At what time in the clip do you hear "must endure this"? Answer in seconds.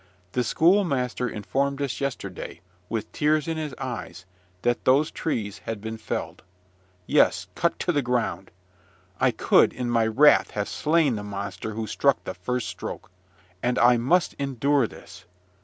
13.97-15.25